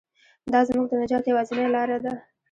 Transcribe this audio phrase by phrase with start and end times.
[0.51, 2.13] دا زموږ د نجات یوازینۍ لاره ده.